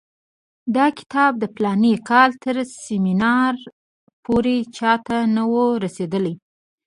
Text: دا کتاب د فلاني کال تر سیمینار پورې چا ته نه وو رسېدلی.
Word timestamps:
دا 0.75 0.85
کتاب 0.99 1.31
د 1.39 1.43
فلاني 1.55 1.93
کال 2.09 2.29
تر 2.43 2.55
سیمینار 2.85 3.53
پورې 4.25 4.57
چا 4.77 4.91
ته 5.07 5.17
نه 5.35 5.43
وو 5.51 5.65
رسېدلی. 5.83 6.35